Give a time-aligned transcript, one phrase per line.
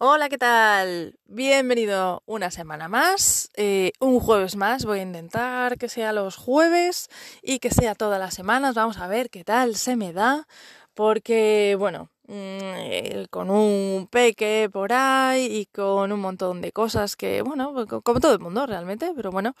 [0.00, 1.18] Hola, ¿qué tal?
[1.26, 4.84] Bienvenido una semana más, eh, un jueves más.
[4.84, 7.08] Voy a intentar que sea los jueves
[7.42, 8.76] y que sea todas las semanas.
[8.76, 10.46] Vamos a ver qué tal se me da,
[10.94, 17.42] porque bueno, mm, con un peque por ahí y con un montón de cosas que,
[17.42, 17.74] bueno,
[18.04, 19.56] como todo el mundo realmente, pero bueno,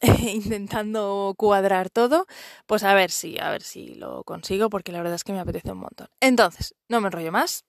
[0.22, 2.26] intentando cuadrar todo,
[2.66, 5.40] pues a ver si, a ver si lo consigo, porque la verdad es que me
[5.40, 6.06] apetece un montón.
[6.20, 7.64] Entonces, no me enrollo más.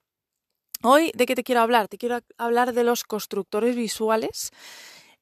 [0.83, 1.87] Hoy, ¿de qué te quiero hablar?
[1.87, 4.51] Te quiero hablar de los constructores visuales,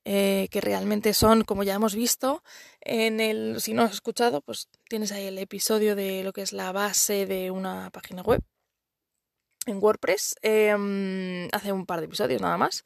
[0.05, 2.43] eh, que realmente son, como ya hemos visto,
[2.81, 6.53] en el, si no has escuchado, pues tienes ahí el episodio de lo que es
[6.53, 8.41] la base de una página web
[9.65, 12.83] en WordPress, em, hace un par de episodios nada más.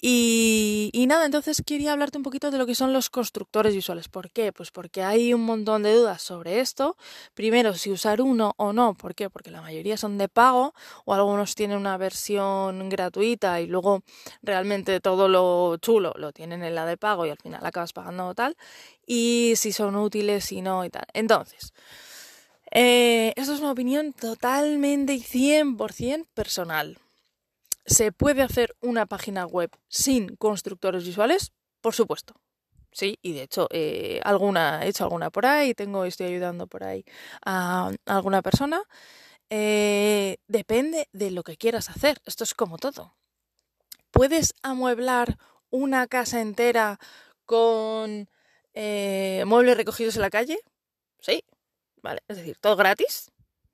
[0.00, 4.08] Y, nada, entonces quería hablarte un poquito de lo que son los constructores visuales.
[4.08, 4.52] ¿Por qué?
[4.52, 6.96] Pues porque hay un montón de dudas sobre esto.
[7.34, 8.94] Primero, si usar uno o no.
[8.94, 9.28] ¿Por qué?
[9.28, 10.72] Porque la mayoría son de pago
[11.04, 14.02] o algunos tienen una versión gratuita y luego
[14.42, 18.34] realmente todo lo chulo lo tienen en la de pago y al final acabas pagando
[18.34, 18.56] tal.
[19.04, 21.06] Y si son útiles, y no y tal.
[21.12, 21.72] Entonces,
[22.70, 26.98] eh, esto es una opinión totalmente y 100% personal.
[27.88, 31.52] ¿Se puede hacer una página web sin constructores visuales?
[31.80, 32.34] Por supuesto.
[32.92, 37.04] Sí, y de hecho, eh, he hecho alguna por ahí, tengo, estoy ayudando por ahí
[37.44, 38.82] a, alguna persona.
[39.48, 42.18] Eh, depende de lo que quieras hacer.
[42.26, 43.16] Esto es como todo.
[44.10, 45.38] ¿Puedes amueblar
[45.70, 46.98] una casa entera
[47.46, 48.28] con
[48.74, 50.58] eh, muebles recogidos en la calle?
[51.20, 51.42] Sí.
[52.02, 52.22] Vale.
[52.28, 53.30] Es decir, ¿todo gratis?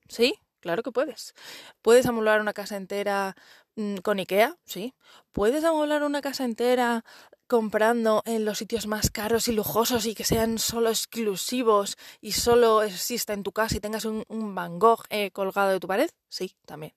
[0.08, 1.34] Sí, claro que puedes.
[1.82, 3.36] ¿Puedes amueblar una casa entera
[3.76, 4.94] Mm, con IKEA, sí.
[5.32, 7.04] Puedes amoblar una casa entera
[7.48, 12.82] comprando en los sitios más caros y lujosos y que sean solo exclusivos y solo
[12.82, 16.08] exista en tu casa y tengas un, Van Gogh eh, colgado de tu pared?
[16.28, 16.92] Sí, también.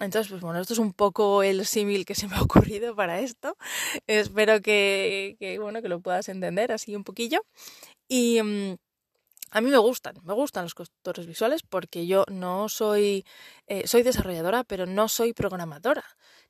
[0.00, 3.20] Entonces, pues bueno, esto es un poco el símil que se me ha ocurrido para
[3.20, 3.56] esto.
[4.06, 7.44] Espero que, que, bueno, que lo puedas entender así un poquillo.
[8.08, 8.40] Y...
[8.42, 8.76] Mm,
[9.54, 13.24] a mí me gustan, me gustan los constructores visuales porque yo no soy,
[13.68, 16.04] eh, soy desarrolladora, pero no soy programadora,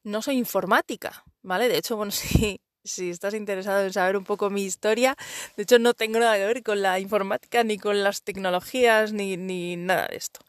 [0.05, 1.69] no soy informática, ¿vale?
[1.69, 5.17] De hecho, bueno, si, si estás interesado en saber un poco mi historia,
[5.55, 9.37] de hecho no tengo nada que ver con la informática, ni con las tecnologías, ni,
[9.37, 10.41] ni nada de esto.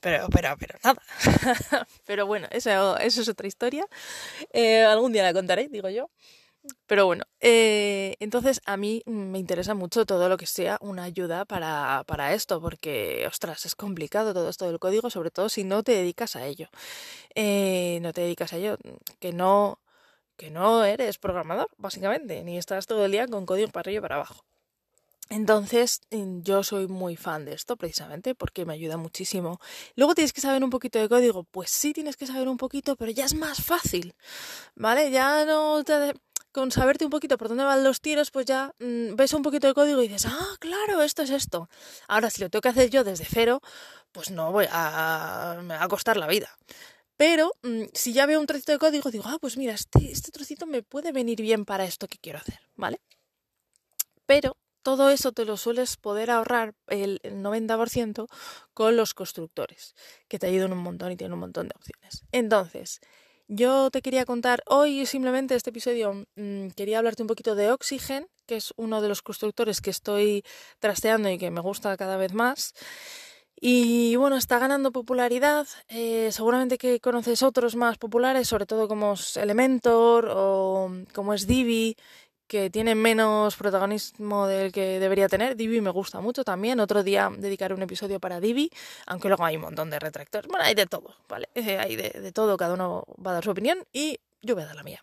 [0.00, 1.00] Pero, pero, pero nada.
[2.04, 3.86] pero bueno, eso, eso es otra historia.
[4.52, 6.10] Eh, algún día la contaré, digo yo.
[6.86, 11.44] Pero bueno, eh, entonces a mí me interesa mucho todo lo que sea una ayuda
[11.44, 15.82] para, para, esto, porque, ostras, es complicado todo esto del código, sobre todo si no
[15.82, 16.68] te dedicas a ello.
[17.34, 18.78] Eh, no te dedicas a ello,
[19.20, 19.80] que no,
[20.36, 24.16] que no eres programador, básicamente, ni estás todo el día con código para arriba para
[24.16, 24.44] abajo.
[25.28, 29.60] Entonces, yo soy muy fan de esto precisamente porque me ayuda muchísimo.
[29.96, 31.42] Luego tienes que saber un poquito de código.
[31.44, 34.14] Pues sí, tienes que saber un poquito, pero ya es más fácil.
[34.76, 35.10] ¿Vale?
[35.10, 36.14] Ya no te
[36.56, 39.66] con saberte un poquito por dónde van los tiros, pues ya mm, ves un poquito
[39.66, 41.68] de código y dices, ah, claro, esto es esto.
[42.08, 43.60] Ahora, si lo tengo que hacer yo desde cero,
[44.10, 45.60] pues no voy a.
[45.62, 46.48] me va a costar la vida.
[47.18, 50.32] Pero mm, si ya veo un trocito de código, digo, ah, pues mira, este, este
[50.32, 53.02] trocito me puede venir bien para esto que quiero hacer, ¿vale?
[54.24, 58.28] Pero todo eso te lo sueles poder ahorrar el 90%
[58.72, 59.94] con los constructores,
[60.26, 62.24] que te ayudan un montón y tienen un montón de opciones.
[62.32, 63.00] Entonces,
[63.48, 68.26] yo te quería contar hoy simplemente este episodio, mm, quería hablarte un poquito de Oxygen,
[68.46, 70.44] que es uno de los constructores que estoy
[70.78, 72.74] trasteando y que me gusta cada vez más.
[73.58, 75.66] Y bueno, está ganando popularidad.
[75.88, 81.46] Eh, seguramente que conoces otros más populares, sobre todo como es Elementor o como es
[81.46, 81.96] Divi
[82.46, 85.56] que tiene menos protagonismo del que debería tener.
[85.56, 86.80] Divi me gusta mucho también.
[86.80, 88.70] Otro día dedicaré un episodio para Divi,
[89.06, 90.48] aunque luego hay un montón de retractores.
[90.48, 91.48] Bueno, hay de todo, ¿vale?
[91.54, 94.66] Eh, hay de, todo, cada uno va a dar su opinión y yo voy a
[94.66, 95.02] dar la mía.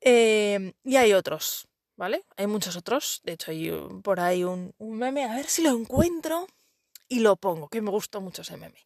[0.00, 2.24] Eh, y hay otros, ¿vale?
[2.36, 3.20] Hay muchos otros.
[3.24, 3.70] De hecho, hay
[4.02, 6.46] por ahí un, un, meme, a ver si lo encuentro
[7.08, 8.84] y lo pongo, que me gustó mucho ese meme.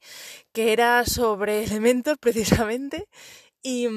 [0.53, 3.09] Que era sobre elementos precisamente
[3.63, 3.89] y...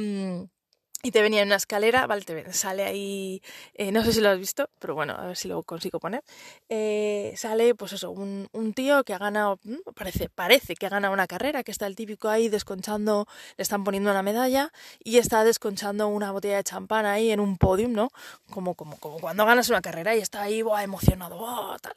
[1.04, 3.44] Y te venía en una escalera, vale, te sale ahí,
[3.76, 6.24] eh, no sé si lo has visto, pero bueno, a ver si lo consigo poner.
[6.70, 11.14] Eh, sale, pues eso, un, tío que ha ganado, mm, parece, parece que ha ganado
[11.14, 13.28] una carrera, que está el típico ahí desconchando,
[13.58, 14.74] le están poniendo una medalla
[15.04, 18.10] y está desconchando una botella de champán ahí en un podium, ¿no?
[18.50, 20.84] Como, como, como cuando ganas una carrera y está ahí, ¡buah!
[20.84, 21.78] emocionado, ¡buah!
[21.78, 21.94] tal.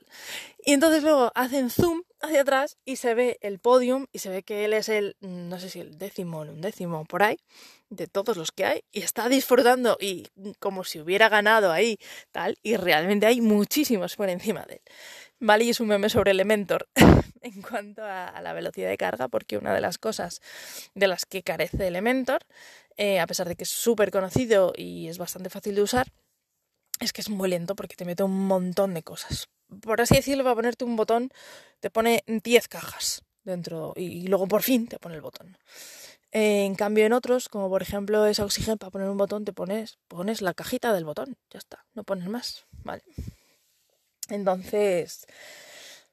[0.63, 4.43] Y entonces luego hacen zoom hacia atrás y se ve el podium y se ve
[4.43, 7.39] que él es el, mm, no sé si el décimo o un décimo por ahí
[7.91, 10.27] de todos los que hay y está disfrutando y
[10.59, 11.99] como si hubiera ganado ahí
[12.33, 14.83] tal y realmente hay muchísimos por encima de él.
[15.41, 15.65] ¿vale?
[15.65, 16.89] Y es un meme sobre Elementor
[17.41, 20.41] en cuanto a, la velocidad de carga, porque una de las cosas
[20.95, 22.47] de las que carece Elementor,
[22.97, 26.13] eh, a pesar de que es súper conocido y es bastante fácil de usar,
[27.01, 29.49] es que es muy lento porque te mete un montón de cosas.
[29.83, 31.31] Por así decirlo, va a ponerte un botón,
[31.81, 35.57] te pone 10 cajas dentro y, luego por fin te pone el botón.
[36.33, 39.53] Eh, en cambio, en otros, como por ejemplo es Oxygen, para poner un botón te
[39.53, 43.03] pones, pones la cajita del botón, ya está, no pones más, ¿vale?
[44.29, 45.27] Entonces,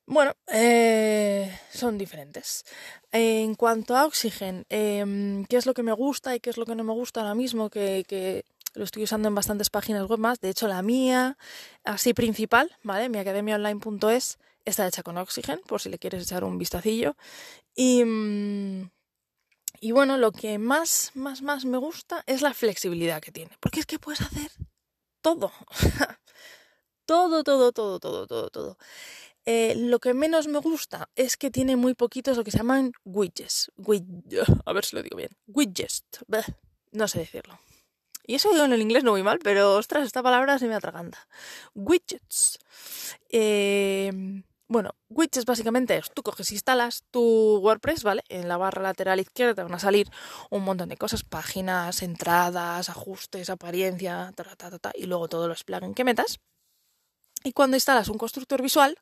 [0.10, 2.66] bueno, eh, son diferentes.
[3.12, 6.66] En cuanto a Oxygen, em, ¿qué es lo que me gusta y qué es lo
[6.66, 7.70] que no me gusta ahora mismo?
[7.70, 8.44] Que,
[8.74, 10.40] lo estoy usando en bastantes páginas web más.
[10.40, 11.38] De hecho, la mía,
[11.84, 13.10] así principal, ¿vale?
[13.10, 17.16] Mi academiaonline.es está hecha con Oxygen, por si le quieres echar un vistacillo.
[17.76, 18.90] Y, mm,
[19.80, 23.52] y bueno, lo que más, más, más me gusta es la flexibilidad que tiene.
[23.60, 24.52] Porque es que puedes hacer
[25.22, 25.52] todo.
[27.06, 28.78] todo, todo, todo, todo, todo, todo.
[29.46, 32.92] Eh, lo que menos me gusta es que tiene muy poquitos lo que se llaman
[33.06, 33.72] widgets.
[34.66, 35.30] a ver si lo digo bien.
[35.48, 36.04] Widgets.
[36.92, 37.60] No sé decirlo.
[38.26, 40.76] Y eso digo en el inglés no muy mal, pero ostras, esta palabra se me
[40.76, 41.28] atraganta.
[41.74, 42.60] Widgets.
[43.30, 48.24] Eh, bueno, widgets básicamente es, tú coges, instalas tu WordPress, ¿vale?
[48.28, 50.10] En la barra lateral izquierda te van a salir
[50.50, 55.48] un montón de cosas, páginas, entradas, ajustes, apariencia, ta, ta, ta, ta, y luego todos
[55.48, 56.40] los plugins que metas.
[57.44, 58.98] Y cuando instalas un constructor visual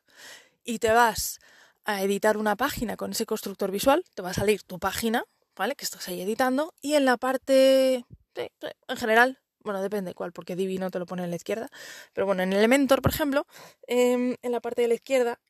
[0.64, 1.40] y te vas
[1.84, 5.24] a editar una página con ese constructor visual, te va a salir tu página,
[5.56, 5.74] ¿vale?
[5.74, 8.04] Que estás ahí editando, y en la parte,
[8.34, 11.68] en general, bueno, depende cuál, porque Divi no te lo pone en la izquierda,
[12.12, 13.46] pero bueno, en Elementor, por ejemplo,
[13.88, 15.40] em, en la parte de la izquierda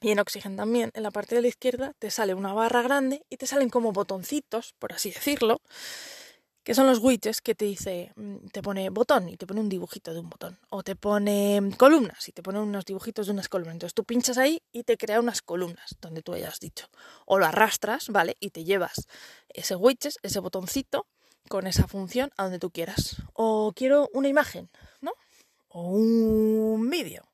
[0.00, 3.24] y en Oxygen también, en la parte de la izquierda te sale una barra grande
[3.28, 5.60] y te salen como botoncitos, por así decirlo,
[6.62, 9.70] que son los widgets que te dice, mm, te pone botón y te pone un
[9.70, 13.48] dibujito de un botón, o te pone columnas y te pone unos dibujitos de unas
[13.48, 13.74] columnas.
[13.74, 16.88] Entonces tú pinchas ahí y te crea unas columnas donde tú hayas dicho,
[17.24, 18.36] o lo arrastras, ¿vale?
[18.38, 19.08] Y te llevas
[19.48, 21.06] ese widget, ese botoncito
[21.48, 23.16] con esa función a donde tú quieras.
[23.32, 24.68] O quiero una imagen,
[25.00, 25.14] ¿no?
[25.68, 27.27] O un vídeo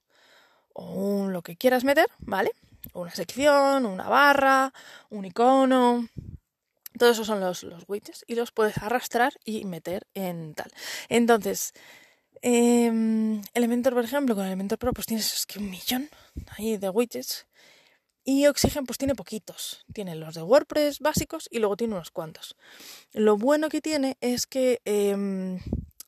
[0.75, 2.53] o lo que quieras meter, ¿vale?
[2.93, 4.73] Una sección, una barra,
[5.09, 6.09] un icono.
[6.99, 10.71] Todos esos son los, los widgets y los puedes arrastrar y meter en tal.
[11.09, 11.73] Entonces,
[12.43, 16.11] eh, Elementor, por ejemplo, con Elementor Pro, pues tienes que un millón
[16.57, 17.47] ahí de widgets.
[18.27, 19.85] Y Oxygen, pues tiene poquitos.
[19.93, 22.57] Tiene los de WordPress básicos y luego tiene unos cuantos.
[23.13, 24.81] Lo bueno que tiene es que.
[24.85, 25.59] Em,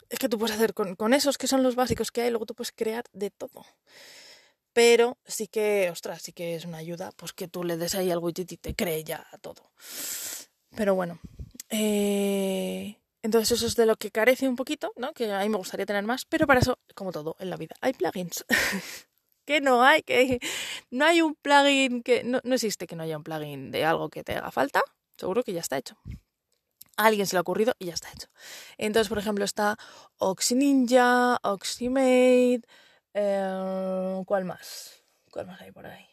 [0.09, 2.47] es que tú puedes hacer con, con esos que son los básicos que hay, luego
[2.47, 3.67] tú puedes crear de todo
[4.77, 8.11] pero sí que, ostras, sí que es una ayuda, pues que tú le des ahí
[8.11, 9.73] al widget y te cree ya todo.
[10.77, 11.19] Pero bueno,
[11.71, 15.15] eh, entonces eso es de lo que carece un poquito, ¿no?
[15.15, 17.75] Que a mí me gustaría tener más, pero para eso, como todo en la vida,
[17.81, 18.45] hay plugins.
[19.47, 20.41] que no hay, que
[20.91, 24.11] no hay un plugin que no, no existe que no haya un plugin de algo
[24.11, 24.83] que te haga falta,
[25.17, 25.97] seguro que ya está hecho.
[26.99, 28.29] A alguien se le ha ocurrido y ya está hecho.
[28.77, 29.79] Entonces, por ejemplo, está
[30.19, 32.61] OxyNinja, OxyMate,
[33.17, 35.03] eh, ¿Cuál más?
[35.31, 36.07] ¿Cuál más hay por ahí?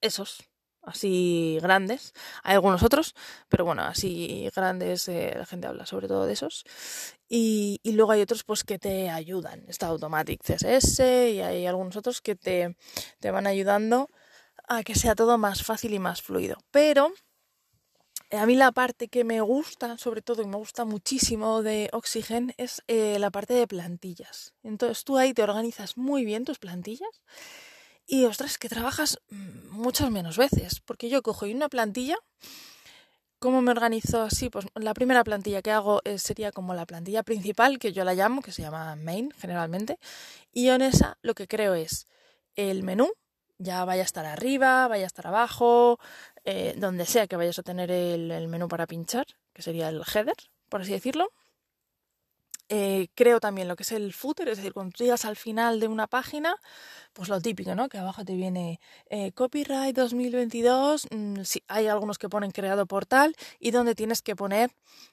[0.00, 0.44] Esos,
[0.82, 2.12] así grandes.
[2.44, 3.14] Hay algunos otros,
[3.48, 6.64] pero bueno, así grandes, eh, la gente habla sobre todo de esos.
[7.28, 9.64] Y, luego hay otros pues que te ayudan.
[9.68, 11.00] Está Automatic CSS
[11.32, 12.76] y hay algunos otros que te,
[13.18, 14.08] te van ayudando
[14.68, 16.56] a que sea todo más fácil y más fluido.
[16.70, 17.12] Pero
[18.36, 22.54] a mí la parte que me gusta, sobre todo, y me gusta muchísimo de Oxygen,
[22.56, 24.54] es eh, la parte de plantillas.
[24.62, 27.22] Entonces tú ahí te organizas muy bien tus plantillas
[28.06, 30.80] y, ostras, que trabajas mm, muchas menos veces.
[30.80, 32.16] Porque yo cojo una plantilla,
[33.38, 34.50] ¿cómo me organizo así?
[34.50, 38.42] Pues la primera plantilla que hago sería como la plantilla principal, que yo la llamo,
[38.42, 39.98] que se llama main generalmente.
[40.52, 42.06] Y en esa lo que creo es
[42.56, 43.10] el menú,
[43.58, 45.98] ya vaya a estar arriba, vaya a estar abajo,
[46.44, 50.36] eh, donde sea que vayas a tener el, menú para pinchar, que sería el header,
[50.68, 51.32] por así decirlo.
[52.70, 55.88] Eh, creo también lo que es el footer, es decir, cuando llegas al final de
[55.88, 56.56] una página,
[57.12, 57.88] pues lo típico, ¿no?
[57.88, 63.70] Que abajo te viene eh, copyright 2022, mm, hay algunos que ponen creado portal y
[63.70, 64.70] donde tienes que poner,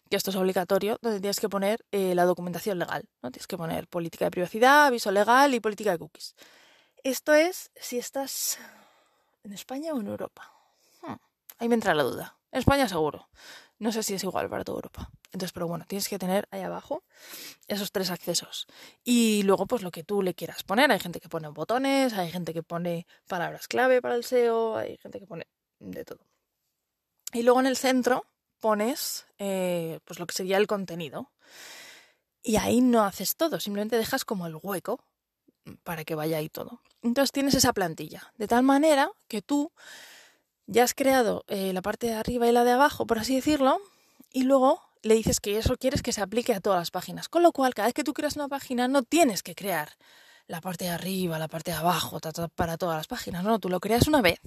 [0.09, 3.31] que esto es obligatorio, donde tienes que poner la documentación legal, ¿no?
[3.31, 6.35] Tienes que poner política de privacidad, aviso legal y política de cookies.
[7.03, 8.59] Esto es si estás
[9.43, 10.61] en España o en Europa.
[11.62, 12.39] Ahí me entra la duda.
[12.51, 13.30] En España seguro.
[13.77, 15.12] No sé si es igual para toda Europa.
[15.25, 17.03] Entonces, pero bueno, tienes que tener ahí abajo
[17.68, 18.65] esos tres accesos.
[19.03, 20.91] Y luego, pues lo que tú le quieras poner.
[20.91, 24.98] Hay gente que pone botones, hay gente que pone palabras clave para el SEO, hay
[24.98, 25.46] gente que pone
[25.77, 26.25] de todo.
[27.32, 28.25] Y luego en el centro
[28.60, 31.32] pones eh, pues lo que sería el contenido.
[32.41, 35.06] Y ahí no haces todo, simplemente dejas como el hueco
[35.84, 36.82] para que vaya ahí todo.
[37.03, 39.72] Entonces tienes esa plantilla, de tal manera que tú
[40.71, 43.81] ya has creado eh, la parte de arriba y la de abajo, por así decirlo,
[44.31, 47.27] y luego le dices que eso quieres que se aplique a todas las páginas.
[47.27, 49.89] Con lo cual, cada vez que tú creas una página, no tienes que crear
[50.47, 52.19] la parte de arriba, la parte de abajo,
[52.55, 53.43] para todas las páginas.
[53.43, 54.39] No, tú lo creas una vez,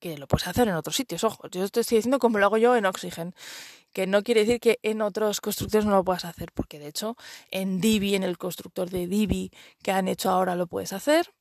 [0.00, 1.22] que lo puedes hacer en otros sitios.
[1.22, 3.32] Ojo, yo te estoy diciendo como lo hago yo en Oxygen,
[3.92, 7.16] que no quiere decir que en otros constructores no lo puedas hacer, porque de hecho
[7.52, 11.32] en Divi, en el constructor de Divi que han hecho ahora, lo puedes hacer.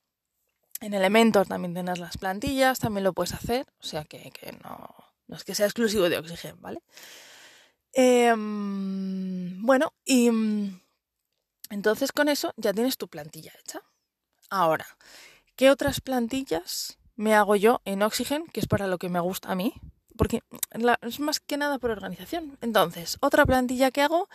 [0.82, 3.68] En Elementor también tienes las plantillas, también lo puedes hacer.
[3.80, 4.32] O sea que,
[4.64, 4.90] no,
[5.28, 6.82] no es que sea exclusivo de Oxygen, ¿vale?
[7.92, 10.80] Em, bueno, y mm,
[11.72, 13.82] entonces con eso ya tienes tu plantilla hecha.
[14.50, 14.86] Ahora,
[15.56, 19.52] ¿qué otras plantillas me hago yo en Oxygen, que es para lo que me gusta
[19.52, 19.74] a mí?
[20.18, 20.42] Porque
[21.02, 22.58] es más que nada por organización.
[22.62, 24.30] Entonces, otra plantilla que hago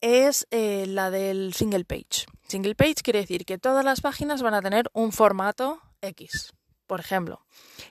[0.00, 2.26] es eh, la del single page.
[2.46, 6.52] Single page quiere decir que todas las páginas van a tener un formato X,
[6.86, 7.44] por ejemplo.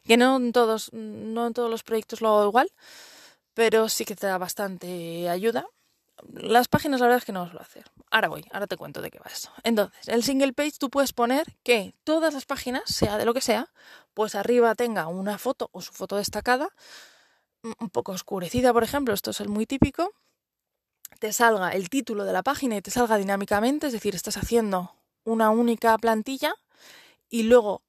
[0.03, 2.71] Que no en todos, no en todos los proyectos lo hago igual,
[3.53, 5.67] pero sí que te da bastante ayuda.
[6.33, 7.85] Las páginas la verdad es que no os lo hacer.
[8.09, 9.51] Ahora voy, ahora te cuento de qué va esto.
[9.63, 13.41] Entonces, el single page tú puedes poner que todas las páginas, sea de lo que
[13.41, 13.71] sea,
[14.15, 16.69] pues arriba tenga una foto o su foto destacada,
[17.79, 20.13] un poco oscurecida, por ejemplo, esto es el muy típico,
[21.19, 24.95] te salga el título de la página y te salga dinámicamente, es decir, estás haciendo
[25.23, 26.55] una única plantilla
[27.29, 27.81] y luego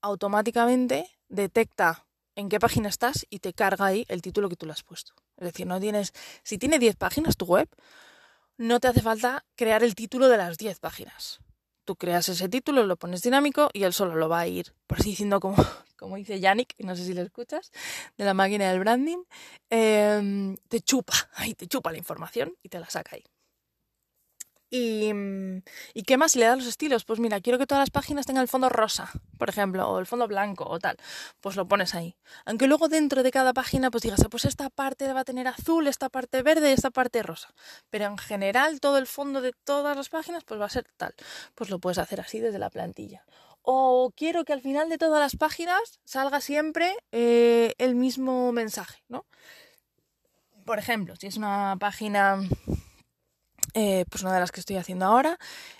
[0.00, 4.72] automáticamente detecta en qué página estás y te carga ahí el título que tú le
[4.72, 5.12] has puesto.
[5.36, 7.68] Es decir, no tienes, si tiene 10 páginas tu web,
[8.56, 11.40] no te hace falta crear el título de las 10 páginas.
[11.84, 15.00] Tú creas ese título, lo pones dinámico y él solo lo va a ir, por
[15.00, 15.56] así diciendo, como,
[15.98, 17.72] como dice Yannick, no sé si lo escuchas,
[18.16, 19.24] de la máquina del branding,
[19.70, 23.24] em, te chupa, ahí te chupa la información y te la saca ahí.
[24.74, 25.62] Y, mm,
[25.92, 27.04] ¿Y qué más le da los estilos?
[27.04, 30.06] Pues mira, quiero que todas las páginas tengan el fondo rosa, por ejemplo, o el
[30.06, 30.96] fondo blanco o tal.
[31.42, 32.16] Pues lo pones ahí.
[32.46, 35.46] Aunque luego dentro de cada página pues digas, ah, pues esta parte va a tener
[35.46, 37.52] azul, esta parte verde y esta parte rosa.
[37.90, 41.14] Pero en general todo el fondo de todas las páginas pues va a ser tal.
[41.54, 43.26] Pues lo puedes hacer así desde la plantilla.
[43.60, 49.02] O quiero que al final de todas las páginas salga siempre eh, el mismo mensaje,
[49.08, 49.26] ¿no?
[50.64, 52.40] Por ejemplo, si es una página
[53.74, 55.38] eh, pues una de las que estoy haciendo ahora,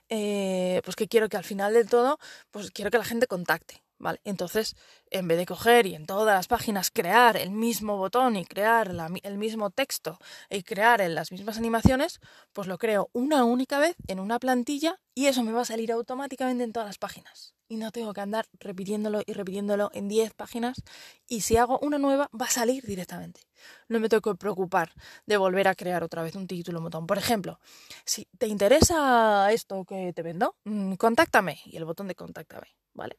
[0.08, 2.18] eh, pues que quiero que al final de todo,
[2.50, 4.20] pues quiero que la gente contacte, ¿vale?
[4.24, 4.76] Entonces,
[5.10, 8.92] en vez de coger y en todas las páginas crear el mismo botón y crear
[9.22, 10.18] el mismo texto
[10.50, 12.20] y crear en las mismas animaciones,
[12.52, 15.92] pues lo creo una única vez en una plantilla y eso me va a salir
[15.92, 20.34] automáticamente en todas las páginas y no tengo que andar repitiéndolo y repitiéndolo en 10
[20.34, 20.82] páginas
[21.26, 23.40] y si hago una nueva va a salir directamente.
[23.88, 24.92] No me tengo que preocupar
[25.24, 27.06] de volver a crear otra vez un título, un botón.
[27.06, 27.58] Por ejemplo,
[28.04, 33.18] si te interesa esto que te vendo, mm, contáctame y el botón de contáctame, ¿vale?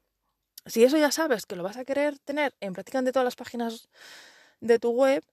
[0.67, 3.89] Si eso ya sabes que lo vas a querer tener en prácticamente todas las páginas
[4.61, 5.23] de tu web,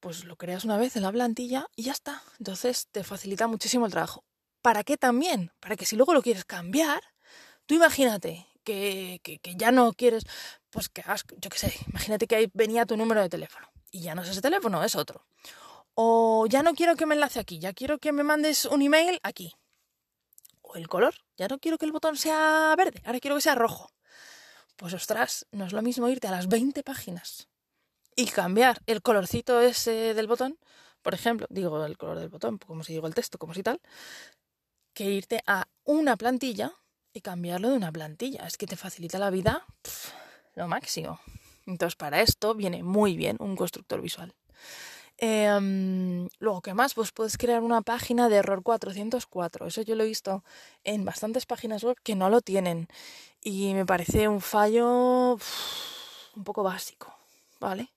[0.00, 2.22] pues lo creas una vez en la plantilla y ya está.
[2.38, 4.22] Entonces te facilita muchísimo el trabajo.
[4.60, 5.50] ¿Para qué también?
[5.60, 7.00] Para que si luego lo quieres cambiar,
[7.64, 10.24] tú imagínate que, ya no quieres,
[10.70, 14.00] pues que hagas, yo qué sé, imagínate que ahí venía tu número de teléfono y
[14.00, 15.24] ya no es ese teléfono, es otro.
[15.94, 19.18] O ya no quiero que me enlace aquí, ya quiero que me mandes un email
[19.22, 19.54] aquí.
[20.60, 23.54] O el color, ya no quiero que el botón sea verde, ahora quiero que sea
[23.54, 23.90] rojo.
[24.76, 27.48] Pues ostras, no es lo mismo irte a las 20 páginas
[28.14, 30.58] y cambiar el colorcito ese del botón,
[31.00, 33.80] por ejemplo, digo el color del botón, como si digo el texto, como si tal,
[34.92, 36.74] que irte a una plantilla
[37.16, 38.46] y cambiarlo de una plantilla.
[38.46, 39.66] Es que te facilita la vida
[40.54, 41.18] lo máximo.
[41.66, 44.34] Entonces, para esto viene muy bien un constructor visual.
[45.18, 46.94] Em, luego, ¿qué más?
[46.94, 49.66] Pues puedes crear una página de error 404.
[49.66, 50.44] Eso yo lo he visto
[50.84, 52.88] en bastantes páginas web que no lo tienen.
[53.42, 55.38] Y me parece un fallo
[56.36, 57.14] un poco básico.
[57.58, 57.88] ¿Vale?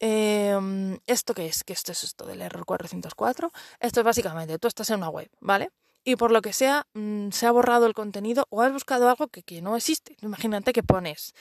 [0.00, 1.62] Em, ¿Esto qué es?
[1.62, 3.52] ¿Qué esto es esto del error 404?
[3.78, 5.70] Esto es básicamente, tú estás en una web, ¿vale?
[6.04, 9.28] Y por lo que sea mm, se ha borrado el contenido o has buscado algo
[9.28, 10.16] que, que no existe.
[10.20, 11.34] Imagínate que pones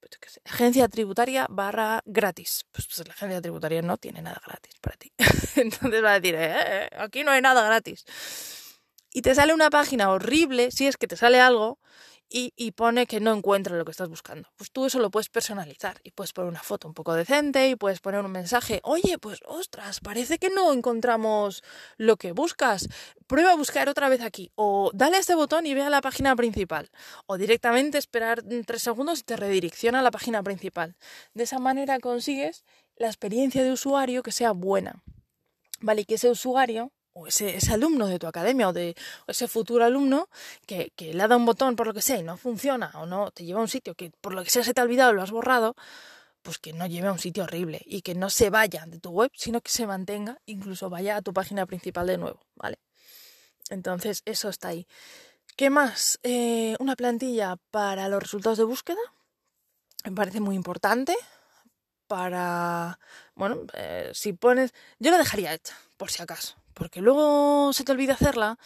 [0.00, 2.64] pues agencia tributaria barra gratis.
[2.72, 5.12] Pues, pues, la agencia tributaria no tiene nada gratis para ti.
[5.56, 8.04] Entonces va a decir, eh, eh, aquí no hay nada gratis.
[9.12, 11.78] Y te sale una página horrible, si es que te sale algo,
[12.30, 14.48] y, pone que no encuentra lo que estás buscando.
[14.56, 17.76] Pues tú eso lo puedes personalizar y puedes poner una foto un poco decente y
[17.76, 21.62] puedes poner un mensaje, oye, pues ostras, parece que no encontramos
[21.96, 22.88] lo que buscas.
[23.26, 24.50] Prueba a buscar otra vez aquí.
[24.56, 26.90] O dale a este botón y ve a la página principal.
[27.26, 30.96] O directamente esperar tres segundos y te redirecciona a la página principal.
[31.34, 32.64] De esa manera consigues
[32.96, 35.02] la experiencia de usuario que sea buena.
[35.80, 36.02] ¿Vale?
[36.02, 38.96] Y que ese usuario o ese, alumno de tu academia o de
[39.26, 40.28] ese futuro alumno
[40.66, 43.30] que, le ha dado un botón por lo que sea y no funciona o no
[43.30, 45.22] te lleva a un sitio que por lo que sea se te ha olvidado lo
[45.22, 45.74] has borrado,
[46.42, 49.10] pues que no lleve a un sitio horrible y que no se vaya de tu
[49.10, 52.78] web, sino que se mantenga, incluso vaya a tu página principal de nuevo, ¿vale?
[53.70, 54.86] Entonces, eso está ahí.
[55.56, 56.18] ¿Qué más?
[56.22, 59.00] Eh, una plantilla para los resultados de búsqueda.
[60.04, 61.14] Me parece muy importante
[62.06, 62.98] para,
[63.34, 67.92] bueno, eh, si pones, yo la dejaría hecha, por si acaso, porque luego se te
[67.92, 68.58] olvida hacerla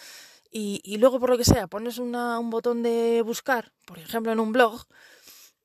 [0.50, 4.52] y, luego por lo que sea pones un botón de buscar, por ejemplo en un
[4.52, 4.84] blog,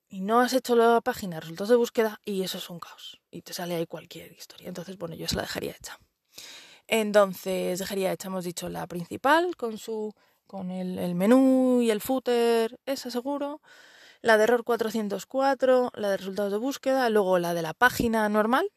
[0.08, 3.42] y no has hecho la página resultados de búsqueda y eso es un caos y
[3.42, 4.68] te sale ahí cualquier historia.
[4.68, 5.98] Entonces, bueno, yo se la dejaría hecha.
[6.86, 10.14] Entonces, dejaría hecha, hemos dicho, la principal con su
[10.46, 13.60] con el, el menú y el footer, esa seguro
[14.20, 18.70] la de error 404, la de resultados de búsqueda, luego la de la página normal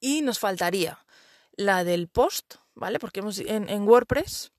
[0.00, 1.04] y nos faltaría
[1.52, 2.98] la del post, ¿vale?
[2.98, 4.52] Porque hemos, en, en WordPress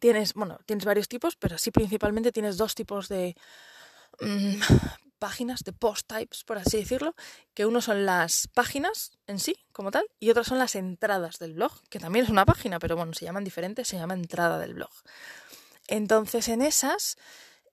[0.00, 3.36] tienes, bueno, tienes varios tipos, pero sí principalmente tienes dos tipos de
[4.20, 4.60] mmm,
[5.18, 7.14] páginas, de post types, por así decirlo,
[7.54, 11.54] que uno son las páginas en sí, como tal, y otras son las entradas del
[11.54, 14.74] blog, que también es una página, pero bueno, se llaman diferentes, se llama entrada del
[14.74, 14.92] blog.
[15.86, 17.16] Entonces, en esas...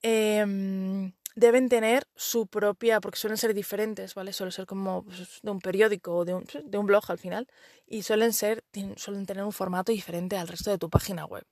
[0.02, 4.32] Eh, deben tener su propia, porque suelen ser diferentes, ¿vale?
[4.32, 7.48] Suelen ser como pues, de un periódico o de un, de un blog al final,
[7.86, 8.62] y suelen ser,
[8.96, 11.44] suelen tener un formato diferente al resto de tu página web.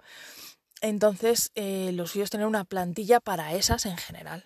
[0.81, 4.45] Entonces, eh, lo suyo es tener una plantilla para esas en general.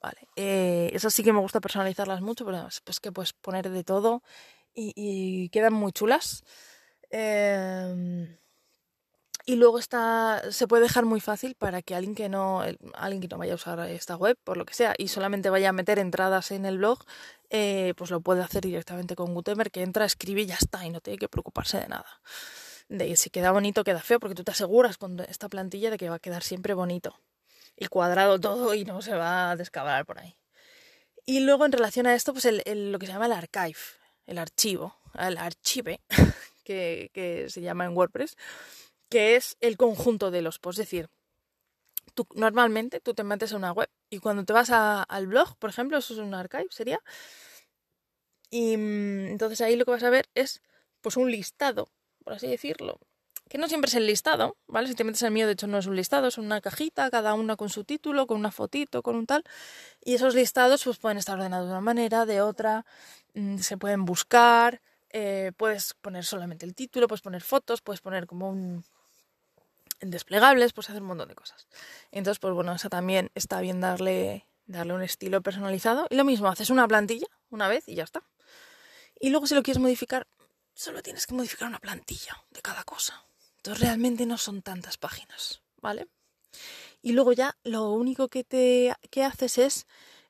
[0.00, 0.28] Vale.
[0.36, 4.22] Eh, eso sí que me gusta personalizarlas mucho, pero pues que puedes poner de todo
[4.72, 6.44] y, y quedan muy chulas.
[7.10, 8.38] Eh,
[9.48, 13.28] y luego está, se puede dejar muy fácil para que alguien que no, alguien que
[13.28, 16.00] no vaya a usar esta web, por lo que sea, y solamente vaya a meter
[16.00, 16.98] entradas en el blog,
[17.50, 20.90] eh, pues lo puede hacer directamente con Gutenberg, que entra, escribe y ya está, y
[20.90, 22.20] no tiene que preocuparse de nada.
[22.88, 26.08] De si queda bonito, queda feo, porque tú te aseguras con esta plantilla de que
[26.08, 27.20] va a quedar siempre bonito.
[27.76, 30.36] Y cuadrado todo y no se va a descabrar por ahí.
[31.24, 33.78] Y luego en relación a esto, pues el, lo que se llama el archive,
[34.26, 36.00] el archivo, el archive,
[36.64, 38.36] que, que se llama en WordPress,
[39.08, 40.80] que es el conjunto de los posts.
[40.80, 41.10] Es decir,
[42.14, 45.56] tú, normalmente tú te metes a una web y cuando te vas a, al blog,
[45.58, 47.00] por ejemplo, eso es un archive, sería.
[48.50, 50.62] Y mm, entonces ahí lo que vas a ver es
[51.00, 51.90] pues un listado,
[52.24, 52.98] por así decirlo.
[53.48, 54.88] Que no siempre es el listado, ¿vale?
[54.88, 57.34] Si te metes el mío, de hecho no es un listado, es una cajita, cada
[57.34, 59.44] una con su título, con una fotito, con un tal.
[60.04, 62.84] Y esos listados pues pueden estar ordenados de una manera, de otra,
[63.34, 68.26] mmm, se pueden buscar, eh, puedes poner solamente el título, puedes poner fotos, puedes poner
[68.26, 68.84] como un,
[70.00, 71.66] en desplegables, pues hacer un montón de cosas.
[72.10, 76.06] Entonces, pues bueno, eso también está bien darle, darle un estilo personalizado.
[76.10, 78.22] Y lo mismo, haces una plantilla una vez y ya está.
[79.18, 80.26] Y luego si lo quieres modificar,
[80.74, 83.24] solo tienes que modificar una plantilla de cada cosa.
[83.56, 86.06] Entonces realmente no son tantas páginas, ¿vale?
[87.02, 89.86] Y luego ya lo único que te que haces es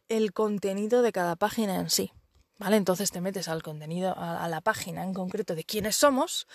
[0.08, 2.12] el contenido de cada página en sí.
[2.58, 2.76] ¿Vale?
[2.76, 6.46] Entonces te metes al contenido, a, a la página en concreto de quiénes somos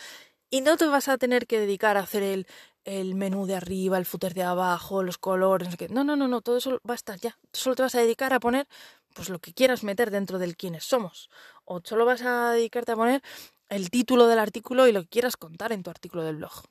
[0.50, 2.47] y no te vas a tener que dedicar a hacer el,
[2.86, 6.04] el menú de arriba, el footer de abajo, los colores, no.
[6.04, 7.38] No, no, no, todo eso va a estar ya.
[7.54, 8.67] Solo te vas a dedicar a poner
[9.13, 11.30] pues lo que quieras meter dentro del quiénes somos.
[11.65, 13.22] O solo vas a dedicarte a poner
[13.70, 16.63] el título del artículo y lo que quieras contar en tu artículo del blog.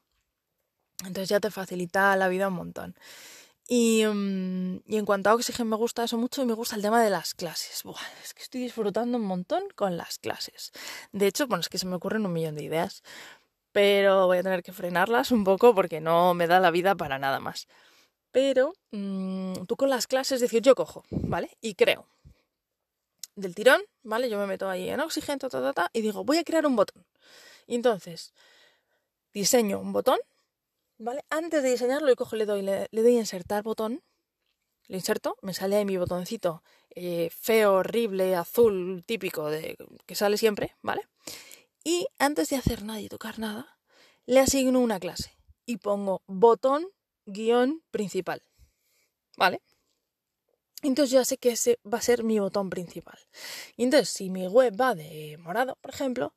[1.01, 2.95] Entonces ya te facilita la vida un montón.
[3.73, 6.83] Y, um, y en cuanto a Oxygen me gusta eso mucho y me gusta el
[6.83, 7.85] tema de las clases.
[7.85, 10.73] Buah, es que estoy disfrutando un montón con las clases.
[11.13, 13.05] De hecho, bueno, es que se me ocurren un millón de ideas
[13.73, 17.19] pero voy a tener que frenarlas un poco porque no me da la vida para
[17.19, 17.67] nada más.
[18.33, 21.51] Pero mmm, tú con las clases, es decir, yo cojo, ¿vale?
[21.61, 22.07] Y creo.
[23.35, 24.29] Del tirón, ¿vale?
[24.29, 26.77] Yo me meto ahí en oxígeno, ta, ta, ta, y digo, voy a crear un
[26.77, 27.05] botón.
[27.67, 28.33] Y entonces,
[29.33, 30.19] diseño un botón,
[30.99, 31.25] ¿vale?
[31.31, 34.03] Antes de diseñarlo, yo cojo, le doy, le, le doy a insertar botón,
[34.89, 36.63] lo inserto, me sale ahí mi botoncito
[36.95, 41.03] eh, feo, horrible, azul, típico de que sale siempre, ¿vale?
[41.85, 43.79] Y antes de hacer nada y tocar nada,
[44.27, 46.89] le asigno una clase y pongo botón
[47.27, 48.43] guion principal.
[49.37, 49.63] ¿Vale?
[50.83, 53.19] Entonces ya sé que ese va a ser mi botón principal.
[53.77, 56.35] Y entonces, si mi web va de morado, por ejemplo,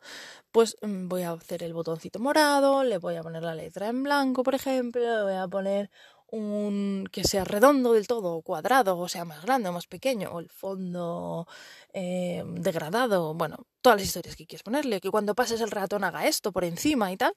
[0.51, 4.03] pues mm, voy a hacer el botoncito morado, le voy a poner la letra en
[4.03, 5.89] blanco, por ejemplo, le voy a poner
[6.33, 10.31] un que sea redondo del todo, o cuadrado, o sea más grande o más pequeño,
[10.31, 11.47] o el fondo
[11.93, 16.25] eh, degradado, bueno, todas las historias que quieres ponerle, que cuando pases el ratón haga
[16.25, 17.35] esto por encima y tal,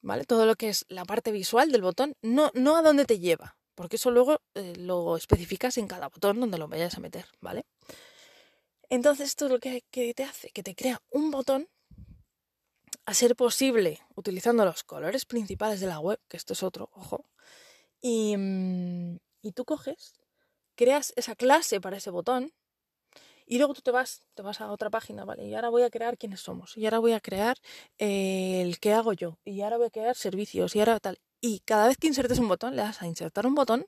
[0.00, 0.24] ¿vale?
[0.24, 3.58] Todo lo que es la parte visual del botón, no, no a dónde te lleva,
[3.74, 7.66] porque eso luego eh, lo especificas en cada botón donde lo vayas a meter, ¿vale?
[8.88, 11.68] Entonces esto es lo que, que te hace, que te crea un botón
[13.04, 17.26] a ser posible utilizando los colores principales de la web, que esto es otro, ojo,
[18.00, 20.14] y, mm, y tú coges,
[20.76, 22.52] creas esa clase para ese botón
[23.46, 25.46] y luego tú te vas, te vas a otra página, ¿vale?
[25.46, 27.56] Y ahora voy a crear quiénes somos, y ahora voy a crear
[27.98, 31.20] eh, el que hago yo, y ahora voy a crear servicios, y ahora tal.
[31.40, 33.86] Y cada vez que insertes un botón, le das a insertar un botón,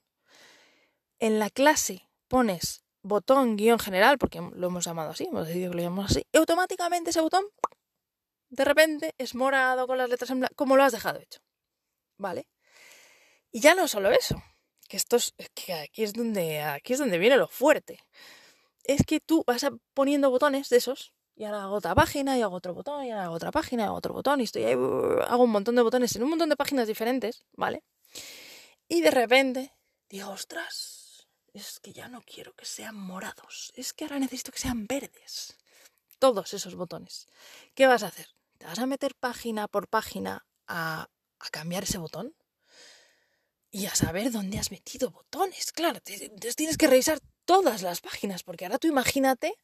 [1.18, 5.79] en la clase pones botón guion general, porque lo hemos llamado así, hemos decidido que
[5.79, 7.44] lo llamamos así, y automáticamente ese botón,
[8.51, 11.40] de repente, es morado con las letras en blanco, como lo has dejado hecho,
[12.16, 12.47] ¿vale?
[13.51, 14.43] Y ya no solo eso,
[14.89, 18.01] que esto es, que aquí es donde, aquí es donde viene lo fuerte
[18.89, 22.57] es que tú vas poniendo botones de esos y ahora hago otra página y hago
[22.57, 25.45] otro botón y ahora hago otra página y hago otro botón y estoy ahí, hago
[25.45, 27.85] un montón de botones en un montón de páginas diferentes, ¿vale?
[28.89, 29.73] Y de repente
[30.09, 34.59] digo, ostras, es que ya no quiero que sean morados, es que ahora necesito que
[34.59, 35.57] sean verdes.
[36.19, 37.29] Todos esos botones.
[37.75, 38.27] ¿Qué vas a hacer?
[38.57, 41.09] ¿Te vas a meter página por página a,
[41.39, 42.35] a cambiar ese botón?
[43.79, 46.01] Y a saber dónde has metido botones, claro.
[46.05, 49.55] Entonces tienes que revisar todas las páginas, porque ahora tú imagínate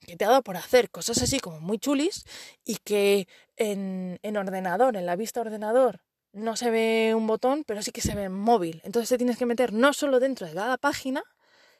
[0.00, 2.24] que te ha dado por hacer cosas así como muy chulis
[2.64, 6.00] y que en, en ordenador, en la vista ordenador,
[6.32, 8.80] no se ve un botón, pero sí que se ve en móvil.
[8.84, 11.22] Entonces te tienes que meter no solo dentro de cada página,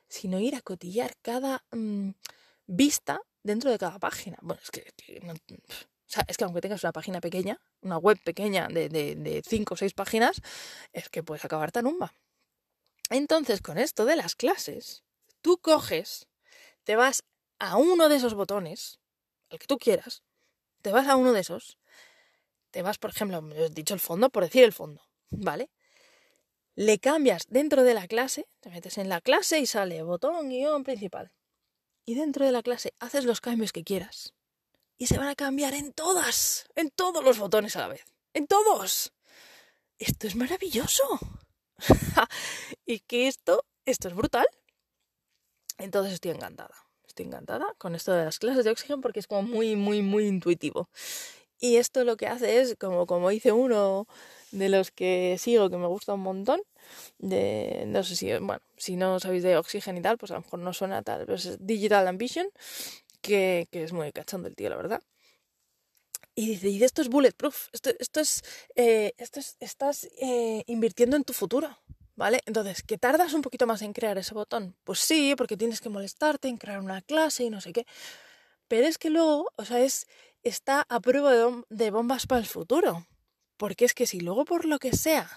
[0.09, 2.11] sino ir a cotillar cada mm,
[2.67, 4.37] vista dentro de cada página.
[4.43, 4.93] Bueno, es que,
[6.27, 9.77] es que aunque tengas una página pequeña, una web pequeña de, de, de cinco o
[9.77, 10.41] seis páginas,
[10.93, 12.15] es que puedes acabar tan umba.
[13.11, 15.03] Entonces, con esto de las clases,
[15.41, 16.27] tú coges,
[16.85, 17.25] te vas
[17.59, 18.99] a uno de esos botones,
[19.51, 20.23] el que tú quieras,
[20.83, 21.79] te vas a uno de esos,
[22.71, 25.71] te vas, por ejemplo, he dicho el fondo, por decir el fondo, ¿vale?
[26.75, 30.85] Le cambias dentro de la clase, te metes en la clase y sale botón guion
[30.85, 31.33] principal.
[32.07, 34.35] Y dentro de la clase haces los cambios que quieras.
[35.01, 38.05] Y se van a cambiar en todas, en todos los botones a la vez.
[38.35, 39.15] En todos.
[39.99, 41.03] Esto es maravilloso.
[42.85, 44.47] y que esto, esto es brutal.
[45.79, 46.75] Entonces estoy encantada.
[47.09, 50.27] Estoy encantada con esto de las clases de oxígeno porque es como muy, muy, muy
[50.27, 50.91] intuitivo.
[51.59, 54.07] Y esto lo que hace es, como, como dice uno
[54.51, 56.61] de los que sigo que me gusta un montón,
[57.17, 60.43] de, no sé si, bueno, si no sabéis de oxígeno y tal, pues a lo
[60.43, 62.49] mejor no suena tal, pero es Digital Ambition,
[63.21, 65.03] que, es muy cachondo el tío, la verdad.
[66.35, 68.43] Y dice, y esto es bulletproof, esto, esto es,
[68.77, 71.77] eh, esto es, estás eh, invirtiendo en tu futuro.
[72.17, 72.41] ¿Vale?
[72.45, 74.77] Entonces, ¿que tardas un poquito más en crear ese botón?
[74.85, 77.87] Pues sí, porque tienes que molestarte en crear una clase y no sé qué.
[78.69, 80.07] Pero es que luego, o sea, es,
[80.43, 81.33] está a prueba
[81.71, 83.07] de, bombas para el futuro.
[83.57, 85.31] Porque es que si luego por lo que sea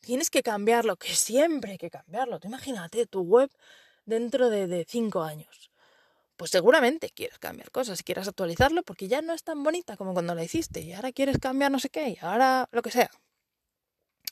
[0.00, 3.50] tienes que cambiarlo, que siempre hay que cambiarlo, tú imagínate tu web
[4.06, 5.70] dentro de, de cinco años.
[6.36, 10.34] Pues seguramente quieres cambiar cosas, quieres actualizarlo porque ya no es tan bonita como cuando
[10.34, 13.10] la hiciste y ahora quieres cambiar no sé qué y ahora lo que sea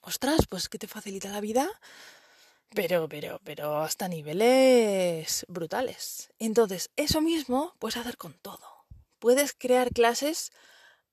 [0.03, 1.71] ostras, pues que te facilita la vida,
[2.75, 6.33] pero, pero, pero hasta niveles brutales.
[6.39, 8.85] Entonces, eso mismo puedes hacer con todo.
[9.19, 10.53] Puedes crear clases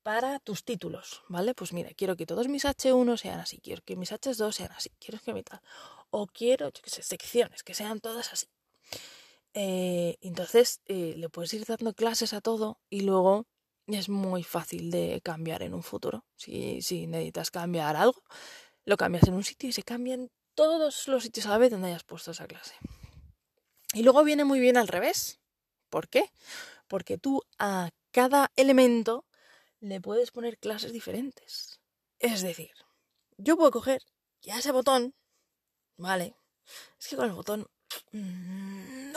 [0.02, 1.54] para tus títulos, ¿vale?
[1.54, 4.90] Pues mira, quiero que todos mis H1 sean así, quiero que mis H2 sean así,
[5.00, 5.62] quiero que mi tal,
[6.10, 8.48] o quiero, yo qué sé, secciones, que sean todas así.
[9.62, 13.46] Eh, entonces, eh, le puedes ir dando clases a todo y luego
[13.88, 16.26] es muy fácil de cambiar en un futuro.
[16.38, 18.24] Si, si necesitas cambiar algo,
[18.86, 21.90] lo cambias en un sitio y se cambian todos los sitios a la vez donde
[21.90, 22.74] hayas puesto esa clase.
[23.94, 25.42] Y luego viene muy bien al revés.
[25.90, 26.32] ¿Por qué?
[26.88, 29.26] Porque tú a cada elemento
[29.82, 31.82] le puedes poner clases diferentes.
[32.20, 32.72] Es decir,
[33.36, 34.04] yo puedo coger
[34.42, 35.16] ya ese botón,
[35.98, 36.38] ¿vale?
[36.98, 37.68] Es que con el botón...
[38.12, 39.14] Mm,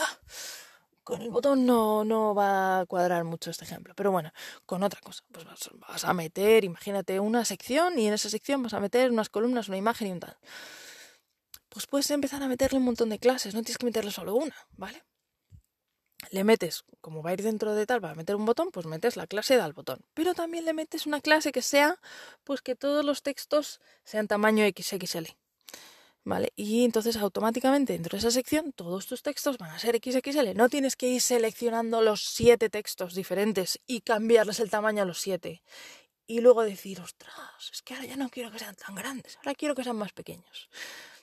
[1.03, 4.33] con el botón no, no va a cuadrar mucho este ejemplo, pero bueno,
[4.67, 8.75] con otra cosa, pues vas, a meter, imagínate una sección y en esa sección vas
[8.75, 10.37] a meter unas columnas, una imagen y un tal.
[11.69, 14.55] Pues puedes empezar a meterle un montón de clases, no tienes que meterle solo una,
[14.77, 15.03] ¿vale?
[16.31, 19.17] Le metes, como va a ir dentro de tal, para meter un botón, pues metes
[19.17, 20.05] la clase del botón.
[20.15, 21.99] Pero también le metes una clase que sea,
[22.45, 25.37] pues que todos los textos sean tamaño XXL.
[26.25, 26.53] ¿Vale?
[26.57, 30.55] Y entonces automáticamente dentro de esa sección todos tus textos van a ser XXL.
[30.55, 35.21] No tienes que ir seleccionando los siete textos diferentes y cambiarles el tamaño a los
[35.21, 35.63] siete.
[36.27, 39.55] Y luego decir, ostras, es que ahora ya no quiero que sean tan grandes, ahora
[39.55, 40.71] quiero que sean más pequeños,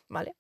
[0.08, 0.36] ¿vale?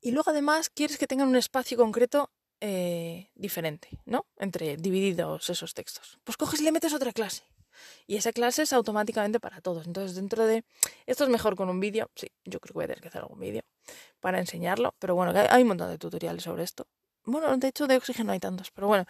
[0.00, 2.30] Y luego además quieres que tengan un espacio concreto
[2.60, 4.26] eh, diferente, ¿no?
[4.36, 6.18] Entre divididos esos textos.
[6.24, 7.44] Pues coges y le metes otra clase
[8.06, 9.86] y esa clase es automáticamente para todos.
[9.86, 10.64] Entonces, dentro de...
[11.06, 12.10] Esto es mejor con un vídeo.
[12.14, 13.62] Sí, yo creo que voy a tener que hacer algún vídeo
[14.20, 14.94] para enseñarlo.
[14.98, 16.86] Pero bueno, hay un montón de tutoriales sobre esto.
[17.24, 19.06] Bueno, de hecho de oxígeno hay tantos, pero bueno.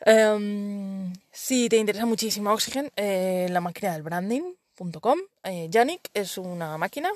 [0.00, 6.76] Em, si te interesa muchísimo Oxygen, eh, la máquina del branding.com, eh, Yannick es una
[6.76, 7.10] máquina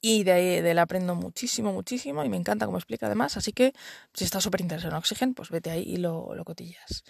[0.00, 3.36] y de, él aprendo muchísimo, muchísimo y me encanta cómo explica además.
[3.36, 3.72] Así que
[4.12, 7.04] si estás súper interesado en Oxygen, pues vete ahí y lo, lo cotillas.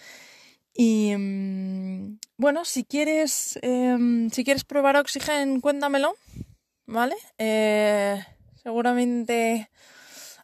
[0.75, 6.15] Y mm, bueno, si quieres, em, si quieres probar Oxygen, cuéntamelo,
[6.87, 7.17] ¿vale?
[7.39, 8.25] Eh,
[8.63, 9.71] seguramente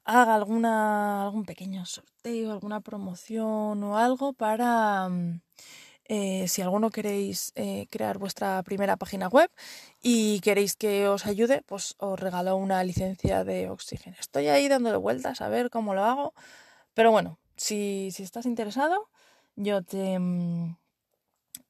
[0.05, 5.41] haga alguna, algún pequeño sorteo, alguna promoción o algo para mm,
[6.11, 9.51] eh, si alguno queréis eh, crear vuestra primera página web
[10.01, 14.17] y queréis que os ayude, pues os regalo una licencia de oxígeno.
[14.19, 16.35] Estoy ahí dándole vueltas a ver cómo lo hago,
[16.95, 19.11] pero bueno, si, si estás interesado,
[19.59, 20.77] yo te mm,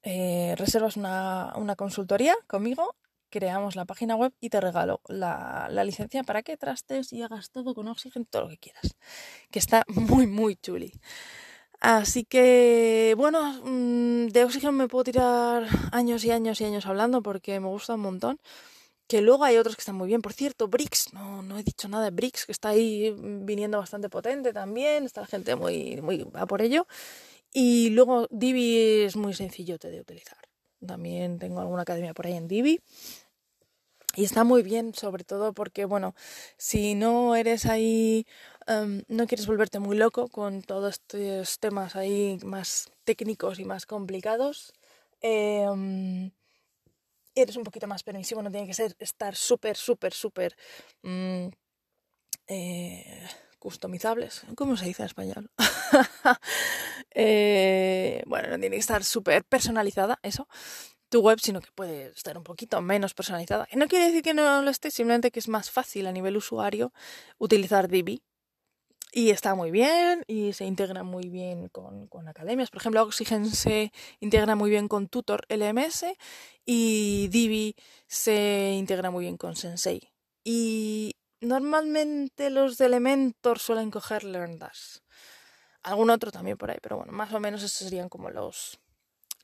[0.03, 2.95] eh, reservas una, una consultoría conmigo
[3.29, 7.73] creamos la página web y te regalo la, licencia para que trastes y hagas todo
[7.73, 8.95] con oxígeno, todo lo que quieras.
[9.51, 10.93] Que está muy, muy chuli.
[11.79, 17.21] Así que, bueno, mm, de oxígeno me puedo tirar años y años y años hablando
[17.21, 18.39] porque me gusta un montón.
[19.07, 20.21] Que luego hay otros que están muy bien.
[20.21, 24.09] Por cierto, Brix, no, no he dicho nada de Brix, que está ahí viniendo bastante
[24.09, 25.05] potente también.
[25.05, 26.85] Está la gente muy, muy va por ello.
[27.53, 30.37] Y luego Divi es muy sencillote de utilizar.
[30.85, 32.79] También tengo alguna academia por ahí en Divi.
[34.15, 36.15] Y está muy bien, sobre todo porque, bueno,
[36.57, 38.25] si no eres ahí,
[38.67, 43.85] em, no quieres volverte muy loco con todos estos temas ahí más técnicos y más
[43.85, 44.73] complicados,
[45.21, 46.31] em,
[47.35, 50.55] eres un poquito más permisivo, no tiene que ser estar súper, súper, súper
[51.03, 51.47] mm,
[52.47, 53.27] eh,
[53.59, 54.43] customizables.
[54.55, 55.51] ¿Cómo se dice en español?
[57.21, 60.47] Eh, bueno, no tiene que estar súper personalizada, eso
[61.09, 63.67] tu web, sino que puede estar un poquito menos personalizada.
[63.71, 66.37] Y no quiere decir que no lo esté, simplemente que es más fácil a nivel
[66.37, 66.93] usuario
[67.37, 68.21] utilizar Divi.
[69.11, 72.69] Y está muy bien y se integra muy bien con, con academias.
[72.69, 76.05] Por ejemplo, Oxygen se integra muy bien con Tutor LMS
[76.63, 77.75] y Divi
[78.07, 80.13] se integra muy bien con Sensei.
[80.43, 84.97] Y normalmente los de Elementor suelen coger LearnDash.
[85.83, 88.79] Algún otro también por ahí, pero bueno, más o menos esos serían como los,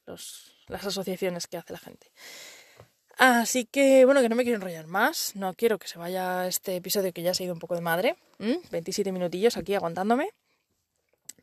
[0.06, 2.12] los las asociaciones que hace la gente.
[3.18, 5.36] Así que, bueno, que no me quiero enrollar más.
[5.36, 7.82] No quiero que se vaya este episodio que ya se ha ido un poco de
[7.82, 8.18] madre.
[8.40, 10.30] 27 minutillos aquí aguantándome.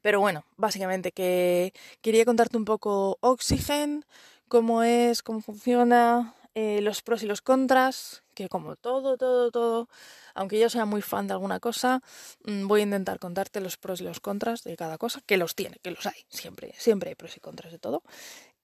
[0.03, 4.05] Pero bueno, básicamente que quería contarte un poco Oxygen,
[4.49, 9.89] cómo es, cómo funciona, eh, los pros y los contras, que como todo, todo, todo,
[10.35, 12.03] aunque yo sea muy fan de alguna cosa,
[12.45, 15.55] mm, voy a intentar contarte los pros y los contras de cada cosa, que los
[15.55, 18.03] tiene, que los hay, siempre, siempre hay pros y contras de todo.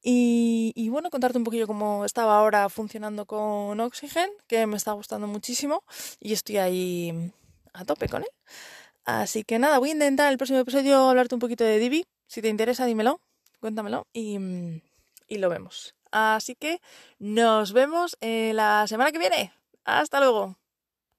[0.03, 5.27] Y, bueno, contarte un poquillo cómo estaba ahora funcionando con Oxygen, que me está gustando
[5.27, 5.83] muchísimo
[6.21, 7.33] y estoy ahí
[7.73, 8.29] a tope con él.
[9.05, 12.05] Así que nada, voy a intentar el próximo episodio hablarte un poquito de Divi.
[12.27, 13.21] Si te interesa, dímelo,
[13.61, 14.39] cuéntamelo y,
[15.27, 15.98] y lo vemos.
[16.11, 16.81] Así que
[17.19, 19.53] nos vemos la semana que viene.
[19.85, 20.57] Hasta luego.